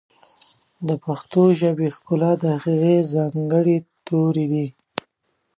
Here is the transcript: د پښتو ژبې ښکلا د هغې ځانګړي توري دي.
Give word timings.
د 0.87 0.89
پښتو 1.03 1.43
ژبې 1.59 1.87
ښکلا 1.95 2.31
د 2.43 2.45
هغې 2.63 2.97
ځانګړي 3.13 3.77
توري 4.07 4.45
دي. 4.53 4.67